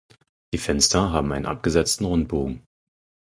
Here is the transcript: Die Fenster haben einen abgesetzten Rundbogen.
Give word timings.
Die 0.51 0.57
Fenster 0.57 1.11
haben 1.11 1.31
einen 1.31 1.45
abgesetzten 1.45 2.07
Rundbogen. 2.07 2.63